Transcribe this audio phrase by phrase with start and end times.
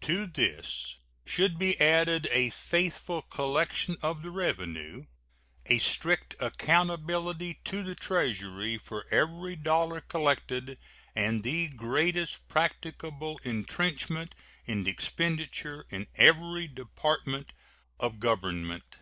[0.00, 0.96] To this
[1.26, 5.04] should be added a faithful collection of the revenue,
[5.66, 10.78] a strict accountability to the Treasury for every dollar collected,
[11.14, 14.34] and the greatest practicable retrenchment
[14.64, 17.52] in expenditure in every department
[18.00, 18.96] of Government.